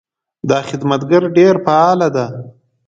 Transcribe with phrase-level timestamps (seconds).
[0.49, 2.25] دا خدمتګر ډېر فعاله ده.